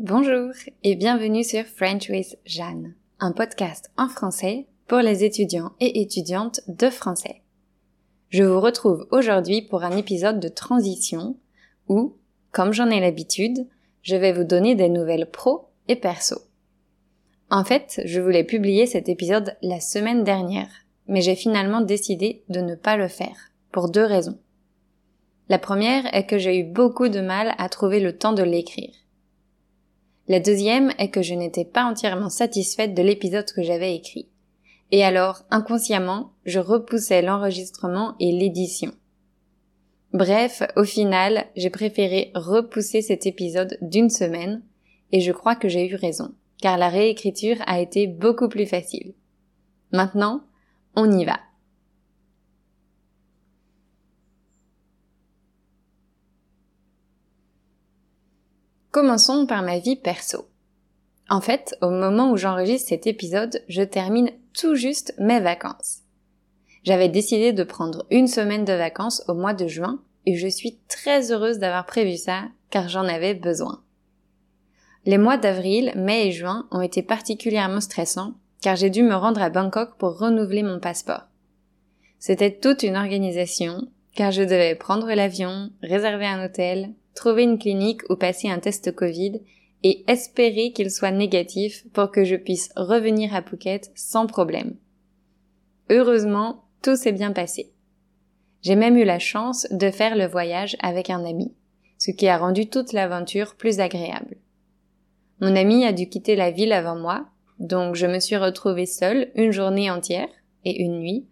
Bonjour 0.00 0.52
et 0.84 0.94
bienvenue 0.94 1.42
sur 1.42 1.64
French 1.64 2.08
with 2.08 2.38
Jeanne, 2.46 2.94
un 3.18 3.32
podcast 3.32 3.90
en 3.96 4.08
français 4.08 4.68
pour 4.86 4.98
les 4.98 5.24
étudiants 5.24 5.72
et 5.80 6.00
étudiantes 6.00 6.60
de 6.68 6.88
français. 6.88 7.42
Je 8.28 8.44
vous 8.44 8.60
retrouve 8.60 9.08
aujourd'hui 9.10 9.60
pour 9.60 9.82
un 9.82 9.96
épisode 9.96 10.38
de 10.38 10.46
transition 10.46 11.34
où, 11.88 12.14
comme 12.52 12.72
j'en 12.72 12.90
ai 12.90 13.00
l'habitude, 13.00 13.66
je 14.02 14.14
vais 14.14 14.30
vous 14.30 14.44
donner 14.44 14.76
des 14.76 14.88
nouvelles 14.88 15.28
pro 15.28 15.66
et 15.88 15.96
perso. 15.96 16.42
En 17.50 17.64
fait, 17.64 18.00
je 18.04 18.20
voulais 18.20 18.44
publier 18.44 18.86
cet 18.86 19.08
épisode 19.08 19.56
la 19.62 19.80
semaine 19.80 20.22
dernière, 20.22 20.70
mais 21.08 21.22
j'ai 21.22 21.34
finalement 21.34 21.80
décidé 21.80 22.44
de 22.48 22.60
ne 22.60 22.76
pas 22.76 22.96
le 22.96 23.08
faire, 23.08 23.50
pour 23.72 23.90
deux 23.90 24.04
raisons. 24.04 24.38
La 25.48 25.58
première 25.58 26.14
est 26.14 26.26
que 26.26 26.38
j'ai 26.38 26.56
eu 26.56 26.62
beaucoup 26.62 27.08
de 27.08 27.20
mal 27.20 27.56
à 27.58 27.68
trouver 27.68 27.98
le 27.98 28.16
temps 28.16 28.32
de 28.32 28.44
l'écrire. 28.44 28.94
La 30.28 30.40
deuxième 30.40 30.92
est 30.98 31.08
que 31.08 31.22
je 31.22 31.34
n'étais 31.34 31.64
pas 31.64 31.84
entièrement 31.84 32.28
satisfaite 32.28 32.94
de 32.94 33.02
l'épisode 33.02 33.50
que 33.50 33.62
j'avais 33.62 33.94
écrit. 33.94 34.28
Et 34.90 35.02
alors, 35.02 35.44
inconsciemment, 35.50 36.32
je 36.44 36.58
repoussais 36.58 37.22
l'enregistrement 37.22 38.14
et 38.20 38.32
l'édition. 38.32 38.92
Bref, 40.12 40.62
au 40.76 40.84
final, 40.84 41.46
j'ai 41.56 41.70
préféré 41.70 42.30
repousser 42.34 43.02
cet 43.02 43.26
épisode 43.26 43.78
d'une 43.82 44.10
semaine, 44.10 44.62
et 45.12 45.20
je 45.20 45.32
crois 45.32 45.56
que 45.56 45.68
j'ai 45.68 45.88
eu 45.88 45.94
raison, 45.94 46.34
car 46.60 46.76
la 46.78 46.88
réécriture 46.88 47.56
a 47.66 47.80
été 47.80 48.06
beaucoup 48.06 48.48
plus 48.48 48.66
facile. 48.66 49.14
Maintenant, 49.92 50.42
on 50.94 51.10
y 51.10 51.24
va. 51.24 51.38
Commençons 59.00 59.46
par 59.46 59.62
ma 59.62 59.78
vie 59.78 59.94
perso. 59.94 60.48
En 61.28 61.40
fait, 61.40 61.76
au 61.82 61.88
moment 61.88 62.32
où 62.32 62.36
j'enregistre 62.36 62.88
cet 62.88 63.06
épisode, 63.06 63.62
je 63.68 63.82
termine 63.82 64.32
tout 64.52 64.74
juste 64.74 65.14
mes 65.20 65.38
vacances. 65.38 65.98
J'avais 66.82 67.08
décidé 67.08 67.52
de 67.52 67.62
prendre 67.62 68.06
une 68.10 68.26
semaine 68.26 68.64
de 68.64 68.72
vacances 68.72 69.22
au 69.28 69.34
mois 69.34 69.54
de 69.54 69.68
juin 69.68 70.02
et 70.26 70.34
je 70.34 70.48
suis 70.48 70.80
très 70.88 71.30
heureuse 71.30 71.60
d'avoir 71.60 71.86
prévu 71.86 72.16
ça 72.16 72.46
car 72.70 72.88
j'en 72.88 73.04
avais 73.04 73.34
besoin. 73.34 73.84
Les 75.04 75.16
mois 75.16 75.36
d'avril, 75.36 75.92
mai 75.94 76.26
et 76.26 76.32
juin 76.32 76.66
ont 76.72 76.82
été 76.82 77.04
particulièrement 77.04 77.80
stressants 77.80 78.34
car 78.62 78.74
j'ai 78.74 78.90
dû 78.90 79.04
me 79.04 79.14
rendre 79.14 79.40
à 79.40 79.48
Bangkok 79.48 79.96
pour 79.96 80.18
renouveler 80.18 80.64
mon 80.64 80.80
passeport. 80.80 81.28
C'était 82.18 82.58
toute 82.58 82.82
une 82.82 82.96
organisation 82.96 83.86
car 84.16 84.32
je 84.32 84.42
devais 84.42 84.74
prendre 84.74 85.06
l'avion, 85.12 85.70
réserver 85.84 86.26
un 86.26 86.44
hôtel, 86.44 86.94
trouver 87.18 87.42
une 87.42 87.58
clinique 87.58 88.02
ou 88.08 88.14
passer 88.14 88.48
un 88.48 88.60
test 88.60 88.94
Covid 88.94 89.40
et 89.82 90.04
espérer 90.06 90.72
qu'il 90.72 90.90
soit 90.90 91.10
négatif 91.10 91.84
pour 91.92 92.12
que 92.12 92.24
je 92.24 92.36
puisse 92.36 92.70
revenir 92.76 93.34
à 93.34 93.42
Phuket 93.42 93.90
sans 93.96 94.26
problème. 94.26 94.76
Heureusement, 95.90 96.64
tout 96.80 96.94
s'est 96.94 97.12
bien 97.12 97.32
passé. 97.32 97.72
J'ai 98.62 98.76
même 98.76 98.96
eu 98.96 99.04
la 99.04 99.18
chance 99.18 99.66
de 99.72 99.90
faire 99.90 100.14
le 100.14 100.26
voyage 100.26 100.76
avec 100.80 101.10
un 101.10 101.24
ami, 101.24 101.52
ce 101.98 102.12
qui 102.12 102.28
a 102.28 102.38
rendu 102.38 102.68
toute 102.68 102.92
l'aventure 102.92 103.56
plus 103.56 103.80
agréable. 103.80 104.36
Mon 105.40 105.56
ami 105.56 105.84
a 105.84 105.92
dû 105.92 106.08
quitter 106.08 106.36
la 106.36 106.52
ville 106.52 106.72
avant 106.72 106.96
moi, 106.96 107.26
donc 107.58 107.96
je 107.96 108.06
me 108.06 108.20
suis 108.20 108.36
retrouvée 108.36 108.86
seule 108.86 109.32
une 109.34 109.50
journée 109.50 109.90
entière 109.90 110.28
et 110.64 110.82
une 110.82 111.00
nuit, 111.00 111.26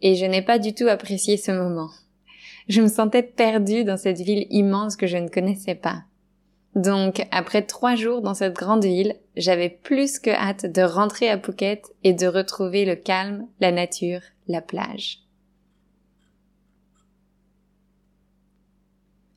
et 0.00 0.14
je 0.14 0.24
n'ai 0.24 0.42
pas 0.42 0.58
du 0.58 0.74
tout 0.74 0.88
apprécié 0.88 1.36
ce 1.36 1.50
moment. 1.50 1.90
Je 2.68 2.82
me 2.82 2.88
sentais 2.88 3.22
perdue 3.22 3.84
dans 3.84 3.96
cette 3.96 4.20
ville 4.20 4.46
immense 4.50 4.96
que 4.96 5.06
je 5.06 5.16
ne 5.16 5.28
connaissais 5.28 5.74
pas. 5.74 6.02
Donc, 6.74 7.26
après 7.30 7.62
trois 7.62 7.94
jours 7.94 8.20
dans 8.20 8.34
cette 8.34 8.54
grande 8.54 8.84
ville, 8.84 9.16
j'avais 9.36 9.70
plus 9.70 10.18
que 10.18 10.30
hâte 10.30 10.66
de 10.66 10.82
rentrer 10.82 11.30
à 11.30 11.38
Phuket 11.38 11.94
et 12.04 12.12
de 12.12 12.26
retrouver 12.26 12.84
le 12.84 12.96
calme, 12.96 13.46
la 13.60 13.72
nature, 13.72 14.20
la 14.46 14.60
plage. 14.60 15.20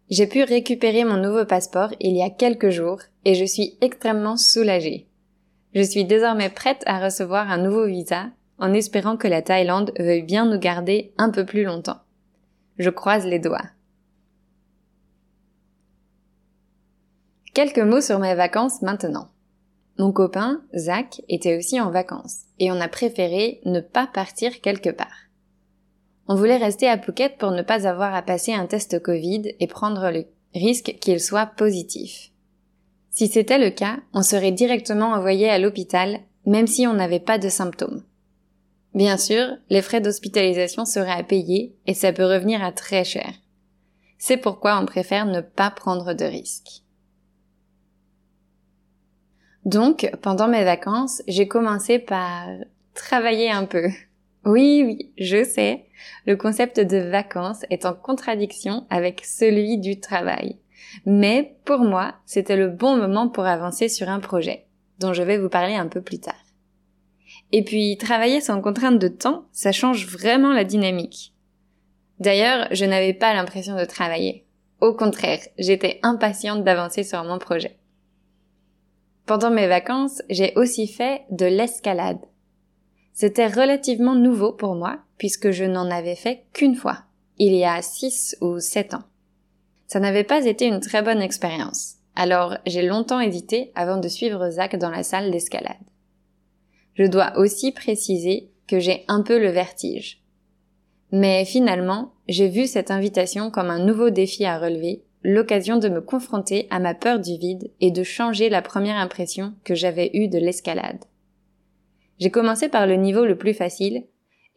J'ai 0.09 0.27
pu 0.27 0.43
récupérer 0.43 1.05
mon 1.05 1.17
nouveau 1.17 1.45
passeport 1.45 1.93
il 1.99 2.17
y 2.17 2.23
a 2.23 2.31
quelques 2.31 2.71
jours 2.71 2.99
et 3.25 3.35
je 3.35 3.45
suis 3.45 3.77
extrêmement 3.79 4.37
soulagée. 4.37 5.07
Je 5.75 5.83
suis 5.83 6.03
désormais 6.03 6.49
prête 6.49 6.81
à 6.87 6.99
recevoir 6.99 7.51
un 7.51 7.59
nouveau 7.59 7.85
visa 7.85 8.31
en 8.57 8.73
espérant 8.73 9.17
que 9.17 9.27
la 9.27 9.43
Thaïlande 9.43 9.91
veuille 9.99 10.23
bien 10.23 10.45
nous 10.45 10.59
garder 10.59 11.13
un 11.17 11.29
peu 11.29 11.45
plus 11.45 11.63
longtemps. 11.63 11.99
Je 12.79 12.89
croise 12.89 13.25
les 13.25 13.39
doigts. 13.39 13.69
Quelques 17.53 17.79
mots 17.79 17.99
sur 17.99 18.19
mes 18.19 18.35
vacances 18.35 18.81
maintenant. 18.81 19.29
Mon 19.97 20.13
copain, 20.13 20.61
Zach, 20.73 21.21
était 21.27 21.57
aussi 21.57 21.81
en 21.81 21.91
vacances 21.91 22.43
et 22.57 22.71
on 22.71 22.79
a 22.79 22.87
préféré 22.87 23.59
ne 23.65 23.81
pas 23.81 24.07
partir 24.07 24.61
quelque 24.61 24.89
part. 24.89 25.27
On 26.29 26.35
voulait 26.35 26.55
rester 26.55 26.87
à 26.87 26.97
Phuket 26.97 27.37
pour 27.37 27.51
ne 27.51 27.63
pas 27.63 27.85
avoir 27.85 28.15
à 28.15 28.21
passer 28.21 28.53
un 28.53 28.65
test 28.65 29.03
Covid 29.03 29.55
et 29.59 29.67
prendre 29.67 30.09
le 30.09 30.25
risque 30.55 30.95
qu'il 31.01 31.19
soit 31.19 31.47
positif. 31.47 32.31
Si 33.09 33.27
c'était 33.27 33.59
le 33.59 33.71
cas, 33.71 33.97
on 34.13 34.21
serait 34.21 34.53
directement 34.53 35.11
envoyé 35.11 35.49
à 35.49 35.59
l'hôpital 35.59 36.19
même 36.45 36.67
si 36.67 36.87
on 36.87 36.93
n'avait 36.93 37.19
pas 37.19 37.37
de 37.37 37.49
symptômes. 37.49 38.03
Bien 38.99 39.15
sûr, 39.15 39.55
les 39.69 39.81
frais 39.81 40.01
d'hospitalisation 40.01 40.83
seraient 40.83 41.17
à 41.17 41.23
payer 41.23 41.73
et 41.87 41.93
ça 41.93 42.11
peut 42.11 42.25
revenir 42.25 42.61
à 42.61 42.73
très 42.73 43.05
cher. 43.05 43.31
C'est 44.17 44.35
pourquoi 44.35 44.77
on 44.77 44.85
préfère 44.85 45.25
ne 45.25 45.39
pas 45.39 45.71
prendre 45.71 46.13
de 46.13 46.25
risques. 46.25 46.83
Donc, 49.63 50.11
pendant 50.21 50.49
mes 50.49 50.65
vacances, 50.65 51.21
j'ai 51.29 51.47
commencé 51.47 51.97
par 51.97 52.49
travailler 52.93 53.49
un 53.49 53.63
peu. 53.63 53.87
Oui, 54.45 54.83
oui, 54.85 55.13
je 55.17 55.45
sais, 55.45 55.85
le 56.25 56.35
concept 56.35 56.79
de 56.79 56.97
vacances 56.97 57.65
est 57.69 57.85
en 57.85 57.93
contradiction 57.93 58.85
avec 58.89 59.23
celui 59.25 59.77
du 59.77 59.99
travail. 59.99 60.57
Mais 61.05 61.57
pour 61.63 61.79
moi, 61.79 62.15
c'était 62.25 62.57
le 62.57 62.69
bon 62.69 62.97
moment 62.97 63.29
pour 63.29 63.45
avancer 63.45 63.87
sur 63.87 64.09
un 64.09 64.19
projet, 64.19 64.65
dont 64.99 65.13
je 65.13 65.23
vais 65.23 65.37
vous 65.37 65.49
parler 65.49 65.75
un 65.75 65.87
peu 65.87 66.01
plus 66.01 66.19
tard. 66.19 66.48
Et 67.51 67.63
puis, 67.63 67.97
travailler 67.97 68.41
sans 68.41 68.61
contrainte 68.61 68.99
de 68.99 69.07
temps, 69.07 69.45
ça 69.51 69.71
change 69.71 70.07
vraiment 70.07 70.53
la 70.53 70.63
dynamique. 70.63 71.33
D'ailleurs, 72.19 72.67
je 72.71 72.85
n'avais 72.85 73.13
pas 73.13 73.33
l'impression 73.33 73.75
de 73.75 73.85
travailler. 73.85 74.45
Au 74.81 74.93
contraire, 74.93 75.39
j'étais 75.57 75.99
impatiente 76.03 76.63
d'avancer 76.63 77.03
sur 77.03 77.23
mon 77.23 77.39
projet. 77.39 77.77
Pendant 79.25 79.51
mes 79.51 79.67
vacances, 79.67 80.21
j'ai 80.29 80.53
aussi 80.55 80.87
fait 80.87 81.23
de 81.31 81.45
l'escalade. 81.45 82.19
C'était 83.13 83.47
relativement 83.47 84.15
nouveau 84.15 84.53
pour 84.53 84.75
moi, 84.75 84.99
puisque 85.17 85.51
je 85.51 85.65
n'en 85.65 85.91
avais 85.91 86.15
fait 86.15 86.45
qu'une 86.53 86.75
fois, 86.75 86.99
il 87.37 87.53
y 87.53 87.65
a 87.65 87.81
6 87.81 88.37
ou 88.41 88.59
7 88.59 88.93
ans. 88.93 89.03
Ça 89.87 89.99
n'avait 89.99 90.23
pas 90.23 90.45
été 90.45 90.65
une 90.65 90.79
très 90.79 91.01
bonne 91.01 91.21
expérience, 91.21 91.95
alors 92.15 92.57
j'ai 92.65 92.81
longtemps 92.81 93.19
hésité 93.19 93.71
avant 93.75 93.97
de 93.97 94.07
suivre 94.07 94.49
Zach 94.49 94.77
dans 94.77 94.89
la 94.89 95.03
salle 95.03 95.31
d'escalade. 95.31 95.77
Je 96.99 97.05
dois 97.05 97.37
aussi 97.37 97.71
préciser 97.71 98.49
que 98.67 98.79
j'ai 98.79 99.05
un 99.07 99.23
peu 99.23 99.39
le 99.39 99.47
vertige. 99.47 100.21
Mais 101.13 101.45
finalement, 101.45 102.11
j'ai 102.27 102.49
vu 102.49 102.67
cette 102.67 102.91
invitation 102.91 103.51
comme 103.51 103.69
un 103.69 103.79
nouveau 103.79 104.09
défi 104.09 104.43
à 104.43 104.59
relever, 104.59 105.03
l'occasion 105.23 105.77
de 105.77 105.87
me 105.87 106.01
confronter 106.01 106.67
à 106.69 106.79
ma 106.79 106.93
peur 106.93 107.19
du 107.19 107.37
vide 107.37 107.71
et 107.79 107.91
de 107.91 108.03
changer 108.03 108.49
la 108.49 108.61
première 108.61 108.97
impression 108.97 109.53
que 109.63 109.75
j'avais 109.75 110.11
eue 110.13 110.27
de 110.27 110.39
l'escalade. 110.39 111.05
J'ai 112.19 112.31
commencé 112.31 112.67
par 112.67 112.85
le 112.85 112.95
niveau 112.95 113.23
le 113.23 113.37
plus 113.37 113.53
facile, 113.53 114.03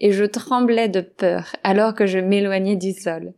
et 0.01 0.11
je 0.11 0.25
tremblais 0.25 0.89
de 0.89 1.01
peur 1.01 1.55
alors 1.63 1.95
que 1.95 2.07
je 2.07 2.19
m'éloignais 2.19 2.77
du 2.77 2.93
sol. 2.93 3.35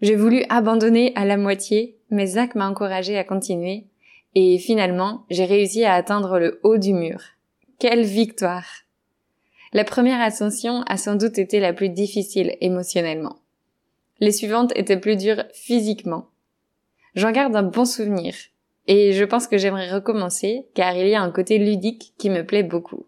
J'ai 0.00 0.16
voulu 0.16 0.42
abandonner 0.48 1.12
à 1.16 1.26
la 1.26 1.36
moitié, 1.36 1.98
mais 2.08 2.26
Zach 2.26 2.54
m'a 2.54 2.68
encouragé 2.68 3.18
à 3.18 3.24
continuer, 3.24 3.88
et 4.34 4.56
finalement, 4.56 5.26
j'ai 5.28 5.44
réussi 5.44 5.84
à 5.84 5.92
atteindre 5.92 6.38
le 6.38 6.60
haut 6.62 6.78
du 6.78 6.94
mur. 6.94 7.35
Quelle 7.78 8.04
victoire 8.04 8.64
La 9.74 9.84
première 9.84 10.22
ascension 10.22 10.80
a 10.86 10.96
sans 10.96 11.14
doute 11.14 11.36
été 11.36 11.60
la 11.60 11.74
plus 11.74 11.90
difficile 11.90 12.56
émotionnellement. 12.62 13.36
Les 14.18 14.32
suivantes 14.32 14.72
étaient 14.74 14.98
plus 14.98 15.16
dures 15.16 15.44
physiquement. 15.52 16.28
J'en 17.16 17.32
garde 17.32 17.54
un 17.54 17.64
bon 17.64 17.84
souvenir, 17.84 18.34
et 18.86 19.12
je 19.12 19.24
pense 19.24 19.46
que 19.46 19.58
j'aimerais 19.58 19.92
recommencer 19.92 20.66
car 20.72 20.96
il 20.96 21.06
y 21.06 21.14
a 21.14 21.20
un 21.20 21.30
côté 21.30 21.58
ludique 21.58 22.14
qui 22.16 22.30
me 22.30 22.46
plaît 22.46 22.62
beaucoup. 22.62 23.04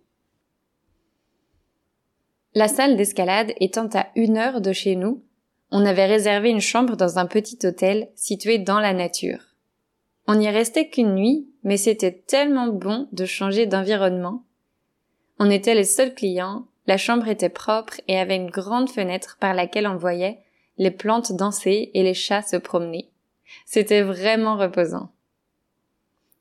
La 2.55 2.69
salle 2.69 2.99
d'escalade 2.99 3.55
étant 3.61 3.89
à 3.95 4.09
une 4.17 4.37
heure 4.37 4.61
de 4.61 4.75
chez 4.75 4.97
nous, 4.97 5.25
on 5.71 5.87
avait 5.87 6.05
réservé 6.05 6.51
une 6.51 6.61
chambre 6.61 6.95
dans 6.95 7.19
un 7.19 7.25
petit 7.25 7.59
hôtel 7.67 8.11
situé 8.17 8.59
dans 8.59 8.81
la 8.81 8.93
nature. 8.93 9.57
On 10.27 10.35
n'y 10.35 10.51
restait 10.51 10.91
qu'une 10.91 11.15
nuit, 11.15 11.49
mais 11.63 11.79
c'était 11.79 12.13
tellement 12.13 12.69
bon 12.69 13.09
de 13.13 13.25
changer 13.25 13.65
d'environnement 13.65 14.45
on 15.39 15.51
était 15.51 15.75
les 15.75 15.85
seuls 15.85 16.15
clients, 16.15 16.67
la 16.87 16.97
chambre 16.97 17.29
était 17.29 17.49
propre 17.49 18.01
et 18.09 18.19
avait 18.19 18.37
une 18.37 18.51
grande 18.51 18.91
fenêtre 18.91 19.37
par 19.41 19.55
laquelle 19.55 19.87
on 19.87 19.97
voyait 19.97 20.39
les 20.79 20.91
plantes 20.91 21.33
danser 21.33 21.91
et 21.95 22.03
les 22.03 22.15
chats 22.15 22.43
se 22.43 22.57
promener. 22.57 23.11
C'était 23.67 24.03
vraiment 24.03 24.57
reposant. 24.57 25.11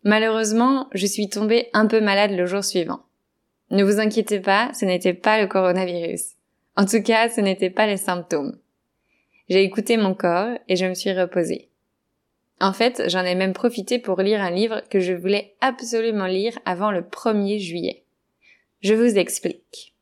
Malheureusement, 0.03 0.87
je 0.93 1.05
suis 1.05 1.29
tombée 1.29 1.69
un 1.73 1.87
peu 1.87 1.99
malade 1.99 2.31
le 2.31 2.45
jour 2.45 2.63
suivant. 2.63 3.01
Ne 3.71 3.83
vous 3.83 3.99
inquiétez 3.99 4.39
pas, 4.39 4.71
ce 4.73 4.85
n'était 4.85 5.13
pas 5.13 5.41
le 5.41 5.47
coronavirus. 5.47 6.35
En 6.77 6.85
tout 6.85 7.01
cas, 7.01 7.29
ce 7.29 7.41
n'étaient 7.41 7.69
pas 7.69 7.87
les 7.87 7.97
symptômes. 7.97 8.57
J'ai 9.49 9.63
écouté 9.63 9.97
mon 9.97 10.13
corps 10.13 10.57
et 10.69 10.75
je 10.75 10.85
me 10.85 10.93
suis 10.93 11.11
reposée. 11.11 11.69
En 12.59 12.73
fait, 12.73 13.03
j'en 13.07 13.23
ai 13.23 13.35
même 13.35 13.53
profité 13.53 13.99
pour 13.99 14.21
lire 14.21 14.41
un 14.41 14.51
livre 14.51 14.81
que 14.89 14.99
je 14.99 15.13
voulais 15.13 15.55
absolument 15.61 16.25
lire 16.25 16.57
avant 16.65 16.91
le 16.91 17.01
1er 17.01 17.59
juillet. 17.59 18.03
Je 18.81 18.93
vous 18.93 19.17
explique. 19.17 19.95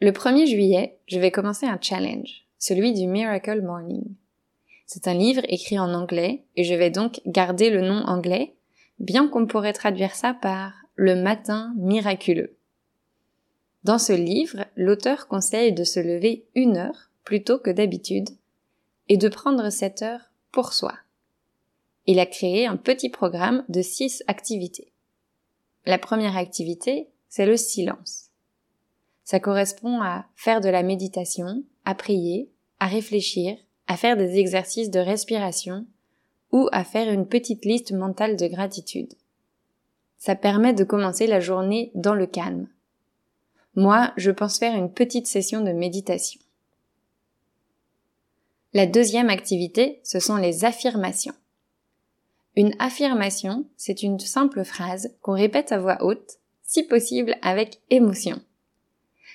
Le 0.00 0.10
1er 0.10 0.46
juillet, 0.46 0.98
je 1.06 1.20
vais 1.20 1.30
commencer 1.30 1.66
un 1.66 1.78
challenge, 1.80 2.46
celui 2.58 2.92
du 2.92 3.06
Miracle 3.06 3.62
Morning. 3.62 4.02
C'est 4.86 5.06
un 5.06 5.14
livre 5.14 5.42
écrit 5.48 5.78
en 5.78 5.94
anglais 5.94 6.42
et 6.56 6.64
je 6.64 6.74
vais 6.74 6.90
donc 6.90 7.20
garder 7.26 7.70
le 7.70 7.80
nom 7.80 8.02
anglais, 8.06 8.54
bien 8.98 9.28
qu'on 9.28 9.46
pourrait 9.46 9.72
traduire 9.72 10.16
ça 10.16 10.34
par 10.34 10.72
le 10.96 11.14
matin 11.14 11.72
miraculeux. 11.76 12.56
Dans 13.84 13.98
ce 13.98 14.12
livre, 14.12 14.64
l'auteur 14.74 15.28
conseille 15.28 15.72
de 15.72 15.84
se 15.84 16.00
lever 16.00 16.44
une 16.56 16.76
heure 16.76 17.10
plutôt 17.22 17.60
que 17.60 17.70
d'habitude 17.70 18.30
et 19.08 19.16
de 19.16 19.28
prendre 19.28 19.70
cette 19.70 20.02
heure 20.02 20.32
pour 20.50 20.72
soi. 20.72 20.94
Il 22.06 22.18
a 22.18 22.26
créé 22.26 22.66
un 22.66 22.76
petit 22.76 23.10
programme 23.10 23.64
de 23.68 23.80
six 23.80 24.24
activités. 24.26 24.89
La 25.86 25.98
première 25.98 26.36
activité, 26.36 27.08
c'est 27.28 27.46
le 27.46 27.56
silence. 27.56 28.30
Ça 29.24 29.40
correspond 29.40 30.00
à 30.02 30.26
faire 30.34 30.60
de 30.60 30.68
la 30.68 30.82
méditation, 30.82 31.62
à 31.84 31.94
prier, 31.94 32.50
à 32.80 32.86
réfléchir, 32.86 33.56
à 33.86 33.96
faire 33.96 34.16
des 34.16 34.38
exercices 34.38 34.90
de 34.90 35.00
respiration 35.00 35.86
ou 36.52 36.68
à 36.72 36.84
faire 36.84 37.12
une 37.12 37.26
petite 37.26 37.64
liste 37.64 37.92
mentale 37.92 38.36
de 38.36 38.46
gratitude. 38.46 39.14
Ça 40.18 40.34
permet 40.34 40.74
de 40.74 40.84
commencer 40.84 41.26
la 41.26 41.40
journée 41.40 41.92
dans 41.94 42.14
le 42.14 42.26
calme, 42.26 42.68
moi, 43.76 44.12
je 44.16 44.30
pense 44.30 44.58
faire 44.58 44.74
une 44.74 44.92
petite 44.92 45.26
session 45.26 45.60
de 45.60 45.70
méditation. 45.70 46.40
La 48.72 48.86
deuxième 48.86 49.30
activité, 49.30 50.00
ce 50.04 50.18
sont 50.18 50.36
les 50.36 50.64
affirmations. 50.64 51.34
Une 52.56 52.74
affirmation, 52.78 53.66
c'est 53.76 54.02
une 54.02 54.18
simple 54.18 54.64
phrase 54.64 55.14
qu'on 55.22 55.34
répète 55.34 55.72
à 55.72 55.78
voix 55.78 56.02
haute, 56.02 56.38
si 56.62 56.82
possible 56.82 57.36
avec 57.42 57.80
émotion. 57.90 58.40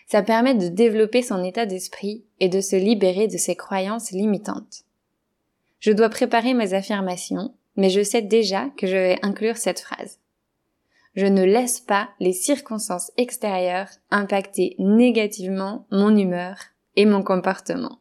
Ça 0.07 0.21
permet 0.21 0.53
de 0.53 0.67
développer 0.67 1.21
son 1.21 1.43
état 1.43 1.65
d'esprit 1.65 2.23
et 2.39 2.49
de 2.49 2.61
se 2.61 2.75
libérer 2.75 3.27
de 3.27 3.37
ses 3.37 3.55
croyances 3.55 4.11
limitantes. 4.11 4.83
Je 5.79 5.91
dois 5.91 6.09
préparer 6.09 6.53
mes 6.53 6.73
affirmations, 6.73 7.53
mais 7.75 7.89
je 7.89 8.03
sais 8.03 8.21
déjà 8.21 8.69
que 8.77 8.87
je 8.87 8.95
vais 8.95 9.19
inclure 9.23 9.57
cette 9.57 9.79
phrase 9.79 10.19
je 11.15 11.25
ne 11.25 11.43
laisse 11.43 11.79
pas 11.79 12.09
les 12.19 12.33
circonstances 12.33 13.11
extérieures 13.17 13.89
impacter 14.11 14.75
négativement 14.79 15.87
mon 15.91 16.15
humeur 16.15 16.57
et 16.95 17.05
mon 17.05 17.23
comportement. 17.23 17.99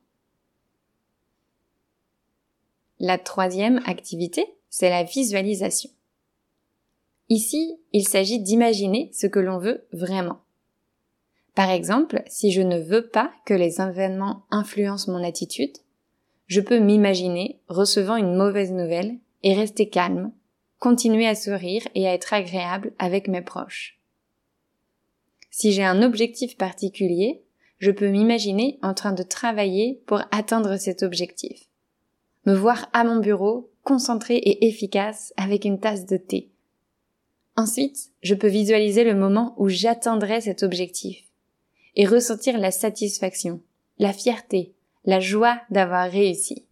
La 2.98 3.18
troisième 3.18 3.80
activité, 3.86 4.46
c'est 4.76 4.90
la 4.90 5.04
visualisation. 5.04 5.88
Ici, 7.28 7.78
il 7.92 8.08
s'agit 8.08 8.40
d'imaginer 8.40 9.08
ce 9.12 9.28
que 9.28 9.38
l'on 9.38 9.58
veut 9.58 9.86
vraiment. 9.92 10.40
Par 11.54 11.70
exemple, 11.70 12.24
si 12.26 12.50
je 12.50 12.60
ne 12.60 12.80
veux 12.80 13.06
pas 13.06 13.30
que 13.46 13.54
les 13.54 13.80
événements 13.80 14.42
influencent 14.50 15.12
mon 15.12 15.22
attitude, 15.22 15.76
je 16.48 16.60
peux 16.60 16.80
m'imaginer 16.80 17.60
recevant 17.68 18.16
une 18.16 18.34
mauvaise 18.34 18.72
nouvelle 18.72 19.16
et 19.44 19.54
rester 19.54 19.88
calme 19.88 20.32
continuer 20.80 21.28
à 21.28 21.36
sourire 21.36 21.86
et 21.94 22.08
à 22.08 22.12
être 22.12 22.34
agréable 22.34 22.94
avec 22.98 23.28
mes 23.28 23.42
proches. 23.42 24.00
Si 25.52 25.70
j'ai 25.70 25.84
un 25.84 26.02
objectif 26.02 26.56
particulier, 26.56 27.44
je 27.78 27.92
peux 27.92 28.08
m'imaginer 28.08 28.80
en 28.82 28.92
train 28.92 29.12
de 29.12 29.22
travailler 29.22 30.02
pour 30.06 30.22
atteindre 30.32 30.76
cet 30.78 31.04
objectif. 31.04 31.68
Me 32.44 32.54
voir 32.54 32.90
à 32.92 33.04
mon 33.04 33.20
bureau, 33.20 33.70
concentré 33.84 34.36
et 34.36 34.66
efficace 34.66 35.32
avec 35.36 35.64
une 35.64 35.78
tasse 35.78 36.06
de 36.06 36.16
thé. 36.16 36.50
Ensuite, 37.56 38.10
je 38.22 38.34
peux 38.34 38.48
visualiser 38.48 39.04
le 39.04 39.14
moment 39.14 39.54
où 39.58 39.68
j'atteindrai 39.68 40.40
cet 40.40 40.62
objectif 40.62 41.24
et 41.94 42.06
ressentir 42.06 42.58
la 42.58 42.72
satisfaction, 42.72 43.60
la 43.98 44.12
fierté, 44.12 44.72
la 45.04 45.20
joie 45.20 45.60
d'avoir 45.70 46.10
réussi. 46.10 46.64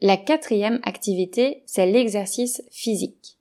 La 0.00 0.16
quatrième 0.16 0.80
activité, 0.84 1.62
c'est 1.66 1.86
l'exercice 1.86 2.62
physique. 2.70 3.38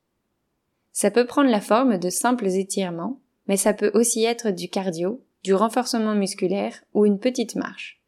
Ça 0.91 1.11
peut 1.11 1.25
prendre 1.25 1.49
la 1.49 1.61
forme 1.61 1.97
de 1.97 2.09
simples 2.09 2.47
étirements, 2.47 3.19
mais 3.47 3.55
ça 3.55 3.73
peut 3.73 3.91
aussi 3.93 4.23
être 4.23 4.49
du 4.49 4.67
cardio, 4.67 5.23
du 5.43 5.53
renforcement 5.53 6.15
musculaire 6.15 6.83
ou 6.93 7.05
une 7.05 7.19
petite 7.19 7.55
marche. 7.55 7.98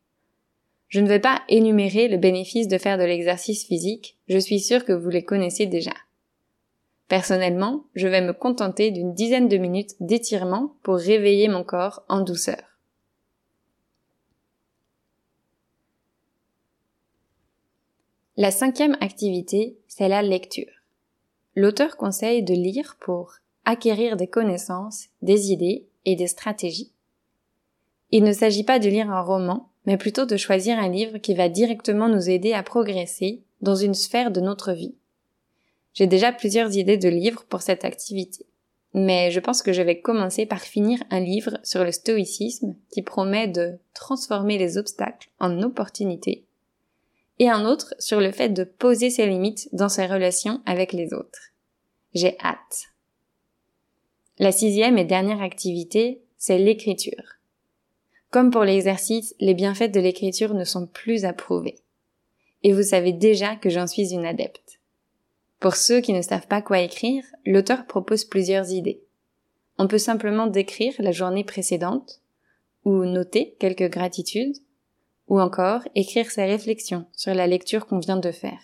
Je 0.91 0.99
ne 0.99 1.07
vais 1.07 1.21
pas 1.21 1.41
énumérer 1.47 2.09
le 2.09 2.17
bénéfice 2.17 2.67
de 2.67 2.77
faire 2.77 2.97
de 2.97 3.05
l'exercice 3.05 3.65
physique, 3.65 4.17
je 4.27 4.37
suis 4.37 4.59
sûre 4.59 4.83
que 4.83 4.91
vous 4.91 5.09
les 5.09 5.23
connaissez 5.23 5.65
déjà. 5.65 5.93
Personnellement, 7.07 7.85
je 7.95 8.09
vais 8.09 8.19
me 8.19 8.33
contenter 8.33 8.91
d'une 8.91 9.13
dizaine 9.13 9.47
de 9.47 9.55
minutes 9.55 9.95
d'étirement 10.01 10.75
pour 10.83 10.95
réveiller 10.95 11.47
mon 11.47 11.63
corps 11.63 12.03
en 12.09 12.19
douceur. 12.19 12.61
La 18.35 18.51
cinquième 18.51 18.97
activité, 18.99 19.77
c'est 19.87 20.09
la 20.09 20.21
lecture. 20.21 20.71
L'auteur 21.55 21.95
conseille 21.95 22.43
de 22.43 22.53
lire 22.53 22.97
pour 22.99 23.35
acquérir 23.63 24.17
des 24.17 24.27
connaissances, 24.27 25.05
des 25.21 25.53
idées 25.53 25.87
et 26.03 26.17
des 26.17 26.27
stratégies. 26.27 26.91
Il 28.09 28.25
ne 28.25 28.33
s'agit 28.33 28.65
pas 28.65 28.79
de 28.79 28.89
lire 28.89 29.09
un 29.09 29.21
roman, 29.21 29.70
mais 29.85 29.97
plutôt 29.97 30.25
de 30.25 30.37
choisir 30.37 30.77
un 30.79 30.89
livre 30.89 31.17
qui 31.17 31.33
va 31.33 31.49
directement 31.49 32.07
nous 32.07 32.29
aider 32.29 32.53
à 32.53 32.63
progresser 32.63 33.41
dans 33.61 33.75
une 33.75 33.93
sphère 33.93 34.31
de 34.31 34.41
notre 34.41 34.73
vie. 34.73 34.95
J'ai 35.93 36.07
déjà 36.07 36.31
plusieurs 36.31 36.75
idées 36.77 36.97
de 36.97 37.09
livres 37.09 37.43
pour 37.49 37.61
cette 37.61 37.85
activité, 37.85 38.45
mais 38.93 39.31
je 39.31 39.39
pense 39.39 39.61
que 39.61 39.73
je 39.73 39.81
vais 39.81 39.99
commencer 39.99 40.45
par 40.45 40.61
finir 40.61 40.99
un 41.09 41.19
livre 41.19 41.59
sur 41.63 41.83
le 41.83 41.91
stoïcisme 41.91 42.75
qui 42.91 43.01
promet 43.01 43.47
de 43.47 43.77
transformer 43.93 44.57
les 44.57 44.77
obstacles 44.77 45.29
en 45.39 45.61
opportunités 45.61 46.45
et 47.41 47.49
un 47.49 47.65
autre 47.65 47.95
sur 47.97 48.21
le 48.21 48.31
fait 48.31 48.49
de 48.49 48.63
poser 48.63 49.09
ses 49.09 49.25
limites 49.25 49.67
dans 49.73 49.89
ses 49.89 50.05
relations 50.05 50.61
avec 50.67 50.93
les 50.93 51.11
autres. 51.11 51.49
J'ai 52.13 52.37
hâte. 52.39 52.91
La 54.37 54.51
sixième 54.51 54.99
et 54.99 55.05
dernière 55.05 55.41
activité, 55.41 56.21
c'est 56.37 56.59
l'écriture. 56.59 57.39
Comme 58.31 58.49
pour 58.49 58.63
l'exercice, 58.63 59.35
les 59.41 59.53
bienfaits 59.53 59.91
de 59.91 59.99
l'écriture 59.99 60.53
ne 60.53 60.63
sont 60.63 60.87
plus 60.87 61.25
approuvés. 61.25 61.79
Et 62.63 62.71
vous 62.71 62.81
savez 62.81 63.11
déjà 63.11 63.57
que 63.57 63.69
j'en 63.69 63.87
suis 63.87 64.13
une 64.13 64.25
adepte. 64.25 64.79
Pour 65.59 65.75
ceux 65.75 65.99
qui 65.99 66.13
ne 66.13 66.21
savent 66.21 66.47
pas 66.47 66.61
quoi 66.61 66.79
écrire, 66.79 67.23
l'auteur 67.45 67.85
propose 67.85 68.23
plusieurs 68.23 68.71
idées. 68.71 69.03
On 69.77 69.87
peut 69.87 69.97
simplement 69.97 70.47
décrire 70.47 70.93
la 70.99 71.11
journée 71.11 71.43
précédente, 71.43 72.21
ou 72.85 73.03
noter 73.03 73.55
quelques 73.59 73.89
gratitudes, 73.89 74.57
ou 75.27 75.39
encore 75.39 75.81
écrire 75.93 76.31
ses 76.31 76.45
réflexions 76.45 77.05
sur 77.11 77.33
la 77.33 77.47
lecture 77.47 77.85
qu'on 77.85 77.99
vient 77.99 78.17
de 78.17 78.31
faire. 78.31 78.61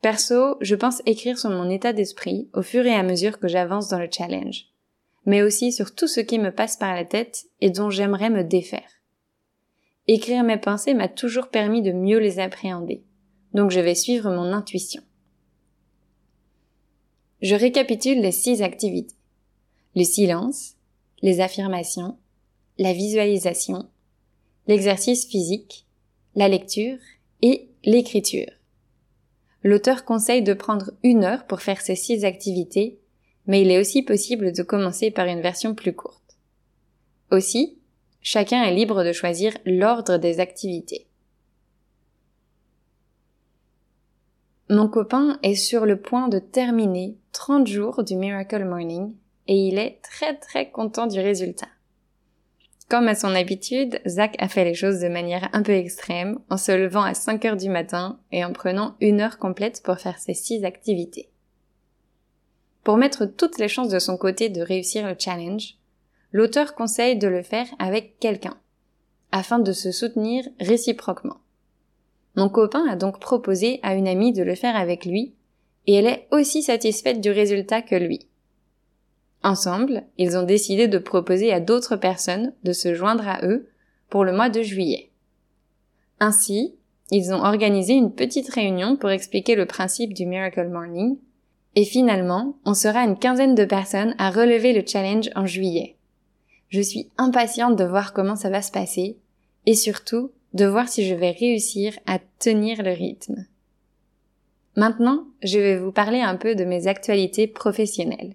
Perso, 0.00 0.56
je 0.60 0.76
pense 0.76 1.02
écrire 1.06 1.38
sur 1.38 1.50
mon 1.50 1.68
état 1.68 1.92
d'esprit 1.92 2.48
au 2.54 2.62
fur 2.62 2.86
et 2.86 2.94
à 2.94 3.02
mesure 3.02 3.40
que 3.40 3.48
j'avance 3.48 3.88
dans 3.88 3.98
le 3.98 4.08
challenge, 4.10 4.66
mais 5.28 5.42
aussi 5.42 5.72
sur 5.72 5.94
tout 5.94 6.08
ce 6.08 6.20
qui 6.20 6.38
me 6.38 6.50
passe 6.50 6.78
par 6.78 6.94
la 6.94 7.04
tête 7.04 7.44
et 7.60 7.68
dont 7.68 7.90
j'aimerais 7.90 8.30
me 8.30 8.42
défaire. 8.42 8.88
Écrire 10.06 10.42
mes 10.42 10.56
pensées 10.56 10.94
m'a 10.94 11.06
toujours 11.06 11.48
permis 11.48 11.82
de 11.82 11.92
mieux 11.92 12.18
les 12.18 12.38
appréhender, 12.38 13.04
donc 13.52 13.70
je 13.70 13.78
vais 13.78 13.94
suivre 13.94 14.30
mon 14.30 14.54
intuition. 14.54 15.02
Je 17.42 17.54
récapitule 17.54 18.22
les 18.22 18.32
six 18.32 18.62
activités. 18.62 19.16
Le 19.94 20.02
silence, 20.02 20.76
les 21.20 21.42
affirmations, 21.42 22.16
la 22.78 22.94
visualisation, 22.94 23.86
l'exercice 24.66 25.26
physique, 25.26 25.86
la 26.36 26.48
lecture 26.48 26.96
et 27.42 27.68
l'écriture. 27.84 28.50
L'auteur 29.62 30.06
conseille 30.06 30.42
de 30.42 30.54
prendre 30.54 30.92
une 31.02 31.22
heure 31.22 31.46
pour 31.46 31.60
faire 31.60 31.82
ces 31.82 31.96
six 31.96 32.24
activités, 32.24 32.98
mais 33.48 33.62
il 33.62 33.70
est 33.72 33.80
aussi 33.80 34.02
possible 34.02 34.52
de 34.52 34.62
commencer 34.62 35.10
par 35.10 35.26
une 35.26 35.40
version 35.40 35.74
plus 35.74 35.94
courte. 35.94 36.38
Aussi, 37.32 37.78
chacun 38.20 38.62
est 38.62 38.74
libre 38.74 39.02
de 39.02 39.12
choisir 39.12 39.54
l'ordre 39.64 40.18
des 40.18 40.38
activités. 40.38 41.08
Mon 44.70 44.86
copain 44.86 45.38
est 45.42 45.54
sur 45.54 45.86
le 45.86 45.98
point 45.98 46.28
de 46.28 46.38
terminer 46.38 47.16
30 47.32 47.66
jours 47.66 48.04
du 48.04 48.16
Miracle 48.16 48.66
Morning 48.66 49.14
et 49.46 49.56
il 49.56 49.78
est 49.78 49.98
très 50.02 50.36
très 50.36 50.70
content 50.70 51.06
du 51.06 51.18
résultat. 51.18 51.68
Comme 52.90 53.08
à 53.08 53.14
son 53.14 53.34
habitude, 53.34 54.00
Zach 54.06 54.34
a 54.38 54.48
fait 54.48 54.64
les 54.64 54.74
choses 54.74 55.00
de 55.00 55.08
manière 55.08 55.48
un 55.54 55.62
peu 55.62 55.72
extrême, 55.72 56.38
en 56.50 56.58
se 56.58 56.72
levant 56.72 57.02
à 57.02 57.14
5 57.14 57.44
heures 57.46 57.56
du 57.56 57.68
matin 57.70 58.18
et 58.30 58.44
en 58.44 58.52
prenant 58.52 58.96
une 59.00 59.20
heure 59.20 59.38
complète 59.38 59.82
pour 59.82 59.98
faire 59.98 60.18
ses 60.18 60.34
six 60.34 60.64
activités. 60.64 61.30
Pour 62.88 62.96
mettre 62.96 63.26
toutes 63.26 63.58
les 63.58 63.68
chances 63.68 63.90
de 63.90 63.98
son 63.98 64.16
côté 64.16 64.48
de 64.48 64.62
réussir 64.62 65.06
le 65.06 65.14
challenge, 65.18 65.74
l'auteur 66.32 66.74
conseille 66.74 67.18
de 67.18 67.28
le 67.28 67.42
faire 67.42 67.66
avec 67.78 68.18
quelqu'un, 68.18 68.56
afin 69.30 69.58
de 69.58 69.72
se 69.72 69.92
soutenir 69.92 70.48
réciproquement. 70.58 71.36
Mon 72.34 72.48
copain 72.48 72.86
a 72.88 72.96
donc 72.96 73.20
proposé 73.20 73.78
à 73.82 73.94
une 73.94 74.08
amie 74.08 74.32
de 74.32 74.42
le 74.42 74.54
faire 74.54 74.74
avec 74.74 75.04
lui, 75.04 75.34
et 75.86 75.96
elle 75.96 76.06
est 76.06 76.28
aussi 76.30 76.62
satisfaite 76.62 77.20
du 77.20 77.30
résultat 77.30 77.82
que 77.82 77.94
lui. 77.94 78.26
Ensemble, 79.42 80.04
ils 80.16 80.38
ont 80.38 80.44
décidé 80.44 80.88
de 80.88 80.96
proposer 80.96 81.52
à 81.52 81.60
d'autres 81.60 81.96
personnes 81.96 82.54
de 82.64 82.72
se 82.72 82.94
joindre 82.94 83.28
à 83.28 83.44
eux 83.44 83.68
pour 84.08 84.24
le 84.24 84.32
mois 84.32 84.48
de 84.48 84.62
juillet. 84.62 85.10
Ainsi, 86.20 86.74
ils 87.10 87.34
ont 87.34 87.44
organisé 87.44 87.92
une 87.92 88.14
petite 88.14 88.48
réunion 88.48 88.96
pour 88.96 89.10
expliquer 89.10 89.56
le 89.56 89.66
principe 89.66 90.14
du 90.14 90.24
Miracle 90.24 90.68
Morning, 90.68 91.18
et 91.78 91.84
finalement, 91.84 92.56
on 92.64 92.74
sera 92.74 93.04
une 93.04 93.16
quinzaine 93.16 93.54
de 93.54 93.64
personnes 93.64 94.16
à 94.18 94.32
relever 94.32 94.72
le 94.72 94.84
challenge 94.84 95.30
en 95.36 95.46
juillet. 95.46 95.94
Je 96.70 96.80
suis 96.80 97.08
impatiente 97.18 97.76
de 97.76 97.84
voir 97.84 98.12
comment 98.12 98.34
ça 98.34 98.50
va 98.50 98.62
se 98.62 98.72
passer, 98.72 99.16
et 99.64 99.76
surtout 99.76 100.32
de 100.54 100.66
voir 100.66 100.88
si 100.88 101.06
je 101.06 101.14
vais 101.14 101.30
réussir 101.30 101.96
à 102.04 102.18
tenir 102.40 102.82
le 102.82 102.90
rythme. 102.90 103.46
Maintenant, 104.74 105.28
je 105.44 105.60
vais 105.60 105.78
vous 105.78 105.92
parler 105.92 106.20
un 106.20 106.34
peu 106.34 106.56
de 106.56 106.64
mes 106.64 106.88
actualités 106.88 107.46
professionnelles. 107.46 108.34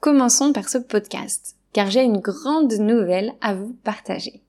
Commençons 0.00 0.52
par 0.52 0.68
ce 0.68 0.78
podcast, 0.78 1.54
car 1.72 1.88
j'ai 1.88 2.02
une 2.02 2.18
grande 2.18 2.72
nouvelle 2.72 3.34
à 3.40 3.54
vous 3.54 3.74
partager. 3.84 4.42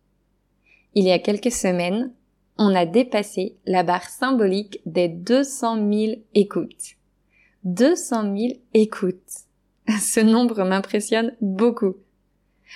Il 0.96 1.06
y 1.06 1.12
a 1.12 1.20
quelques 1.20 1.52
semaines, 1.52 2.12
on 2.58 2.76
a 2.76 2.86
dépassé 2.86 3.56
la 3.66 3.84
barre 3.84 4.10
symbolique 4.10 4.80
des 4.86 5.08
200 5.08 5.76
000 5.92 6.14
écoutes. 6.36 6.98
200 7.64 8.36
000 8.38 8.54
écoutes. 8.74 9.18
Ce 10.00 10.20
nombre 10.20 10.64
m'impressionne 10.64 11.36
beaucoup. 11.42 11.96